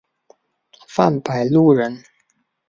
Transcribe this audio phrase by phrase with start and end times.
[0.87, 2.03] 范百禄人。